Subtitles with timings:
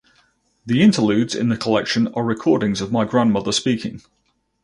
[0.65, 4.01] The interludes in the collection are recordings of my Grandmother speaking.